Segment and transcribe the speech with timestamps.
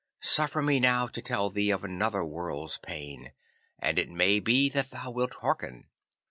[0.19, 3.33] Suffer me now to tell thee of the world's pain,
[3.77, 5.89] and it may be that thou wilt hearken.